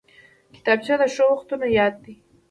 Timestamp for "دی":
2.03-2.15